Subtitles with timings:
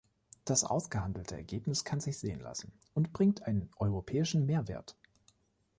[0.45, 4.97] Das ausgehandelte Ergebnis kann sich sehen lassen und bringt einen europäischen Mehrwert.